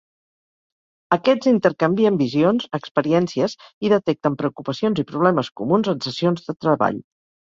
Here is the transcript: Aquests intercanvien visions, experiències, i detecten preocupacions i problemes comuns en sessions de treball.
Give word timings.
Aquests 1.15 1.49
intercanvien 1.51 2.15
visions, 2.21 2.65
experiències, 2.77 3.55
i 3.89 3.93
detecten 3.93 4.39
preocupacions 4.39 5.01
i 5.03 5.07
problemes 5.11 5.51
comuns 5.61 5.91
en 5.95 6.03
sessions 6.07 6.49
de 6.49 6.57
treball. 6.65 6.99